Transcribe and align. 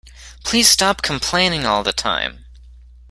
Please 0.43 0.67
stop 0.67 1.03
complaining 1.03 1.63
all 1.67 1.83
the 1.83 1.93
time! 1.93 2.45